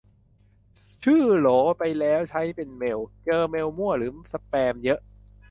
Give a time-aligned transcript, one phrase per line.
[1.03, 1.83] ชื่อโหลแล้วไป
[2.29, 4.99] ใช้เป็นเมล เจอเมลมั่วหรือสแปมเยอะ